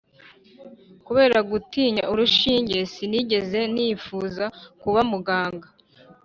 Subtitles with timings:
[1.05, 4.45] kubera gutinya urushinge sinigeze nifuza
[4.81, 5.67] kuba muganga.